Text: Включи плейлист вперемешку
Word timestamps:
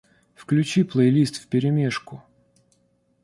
Включи 0.33 0.81
плейлист 0.83 1.35
вперемешку 1.37 2.23